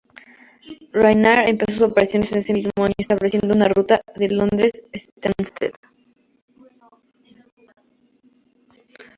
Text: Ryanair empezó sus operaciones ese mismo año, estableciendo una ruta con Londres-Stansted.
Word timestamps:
Ryanair 0.93 1.47
empezó 1.47 1.71
sus 1.73 1.81
operaciones 1.87 2.31
ese 2.31 2.53
mismo 2.55 2.71
año, 2.79 2.95
estableciendo 2.97 3.53
una 3.53 3.67
ruta 3.67 4.01
con 4.15 4.35
Londres-Stansted. 4.35 5.73